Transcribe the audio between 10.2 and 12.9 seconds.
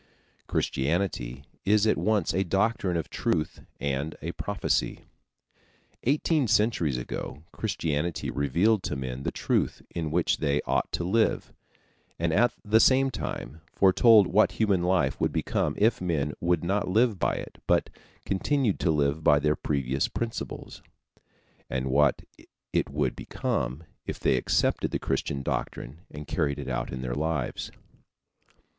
they ought to live, and at the